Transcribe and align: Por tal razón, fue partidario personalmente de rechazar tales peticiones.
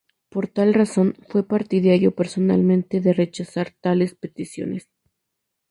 Por 0.29 0.47
tal 0.47 0.73
razón, 0.73 1.13
fue 1.29 1.47
partidario 1.47 2.15
personalmente 2.15 3.01
de 3.01 3.13
rechazar 3.13 3.69
tales 3.81 4.15
peticiones. 4.15 4.89